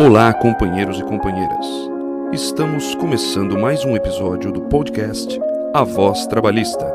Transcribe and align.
Olá, 0.00 0.32
companheiros 0.32 1.00
e 1.00 1.02
companheiras. 1.02 1.66
Estamos 2.32 2.94
começando 2.94 3.58
mais 3.58 3.84
um 3.84 3.96
episódio 3.96 4.52
do 4.52 4.60
podcast 4.60 5.40
A 5.74 5.82
Voz 5.82 6.24
Trabalhista, 6.28 6.86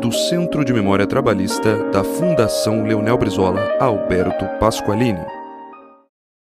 do 0.00 0.10
Centro 0.10 0.64
de 0.64 0.72
Memória 0.72 1.06
Trabalhista 1.06 1.76
da 1.92 2.02
Fundação 2.02 2.82
Leonel 2.82 3.16
Brizola 3.16 3.60
Alberto 3.78 4.46
Pasqualini. 4.58 5.24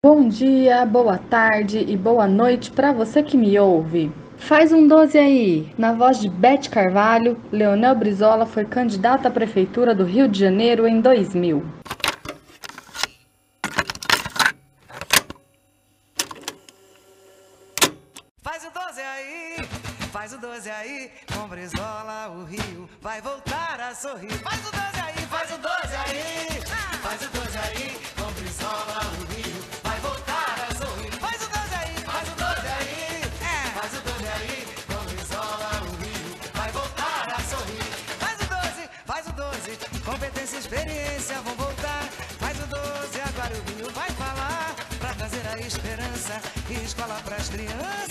Bom 0.06 0.28
dia, 0.28 0.86
boa 0.86 1.18
tarde 1.18 1.84
e 1.88 1.98
boa 1.98 2.28
noite 2.28 2.70
para 2.70 2.92
você 2.92 3.24
que 3.24 3.36
me 3.36 3.58
ouve. 3.58 4.12
Faz 4.38 4.72
um 4.72 4.88
12 4.88 5.18
aí. 5.18 5.74
Na 5.76 5.94
voz 5.94 6.20
de 6.20 6.30
Beth 6.30 6.70
Carvalho, 6.70 7.36
Leonel 7.52 7.96
Brizola 7.96 8.46
foi 8.46 8.64
candidato 8.64 9.28
à 9.28 9.32
prefeitura 9.32 9.96
do 9.96 10.04
Rio 10.04 10.28
de 10.28 10.40
Janeiro 10.40 10.88
em 10.88 11.02
2000. 11.02 11.64
Faz 18.46 18.64
o 18.64 18.70
12 18.70 19.02
aí, 19.02 19.70
faz 20.12 20.32
o 20.34 20.38
12 20.38 20.70
aí, 20.70 21.12
com 21.34 21.48
Brizola 21.48 22.30
o 22.30 22.46
Rio 22.46 22.88
vai 23.02 23.20
voltar 23.20 23.82
a 23.82 23.96
sorrir. 23.96 24.38
Faz 24.38 24.60
o 24.60 24.72
12 24.72 24.86
aí, 25.04 25.26
faz 25.26 25.52
o 25.52 25.58
12 25.58 25.96
aí, 25.96 26.62
faz 27.02 27.22
o 27.24 27.30
12 27.30 27.58
aí, 27.58 28.00
com 28.16 28.32
Brizola 28.34 29.00
o 29.02 29.34
Rio 29.34 29.66
vai 29.84 30.00
voltar 30.00 30.56
a 30.62 30.76
sorrir. 30.76 31.12
Faz 31.20 31.42
o 31.42 31.50
12 31.50 31.74
aí, 31.74 31.96
faz 32.06 32.30
o 32.30 32.36
12 32.36 32.68
aí, 32.68 33.24
faz 33.74 33.94
o 33.94 34.02
12 34.02 34.28
aí, 34.28 34.68
com 34.86 35.06
Brizola 35.10 35.72
o 35.82 35.96
Rio 36.04 36.38
vai 36.54 36.72
voltar 36.72 37.34
a 37.34 37.40
sorrir. 37.50 37.94
Faz 38.20 38.42
o 38.42 38.46
12, 38.46 38.90
faz 39.08 39.28
o 39.28 39.34
12, 39.34 40.02
competência 40.06 40.58
e 40.58 40.60
experiência 40.60 41.42
vão 41.42 41.56
voltar. 41.56 42.04
Faz 42.38 42.60
o 42.60 42.68
12, 42.68 43.22
agora 43.22 43.56
o 43.56 43.72
Rio 43.72 43.92
vai 43.92 44.12
falar 44.12 44.76
pra 45.00 45.16
trazer 45.16 45.48
a 45.48 45.58
esperança 45.58 46.40
e 46.70 46.86
escola 46.86 47.20
pras 47.26 47.50
crianças. 47.50 48.05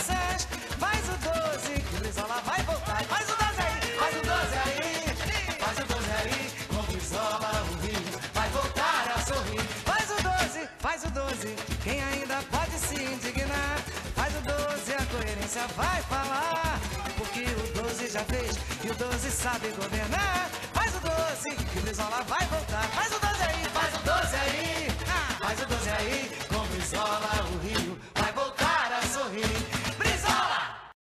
Vai 15.76 16.02
falar. 16.02 16.80
Porque 17.16 17.44
o 17.44 17.82
12 17.82 18.10
já 18.10 18.24
fez 18.24 18.58
e 18.82 18.90
o 18.90 18.94
12 18.94 19.30
sabe 19.30 19.68
governar. 19.68 20.48
Faz 20.72 20.94
o 20.96 21.00
12, 21.00 21.56
que 21.56 21.80
Brizola 21.80 22.22
vai 22.26 22.46
o 22.46 22.53